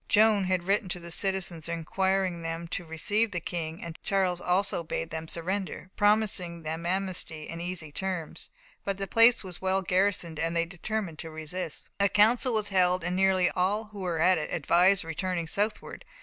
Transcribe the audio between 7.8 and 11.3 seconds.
terms. But the place was well garrisoned, and they determined to